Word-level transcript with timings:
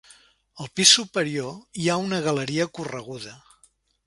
Al 0.63 0.71
pis 0.79 0.93
superior 0.99 1.53
hi 1.83 1.87
ha 1.89 1.99
una 2.07 2.23
galeria 2.29 2.69
correguda. 2.79 3.37